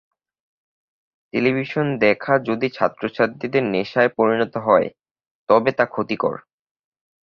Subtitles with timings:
[1.33, 4.87] Television দেখা যদি ছাত্রছাত্রীদের নেশায় পরিণত হয়,
[5.49, 6.35] তবে তা ক্ষতিকর।